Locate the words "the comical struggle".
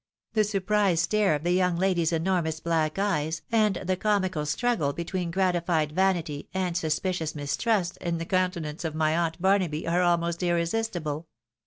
3.75-4.93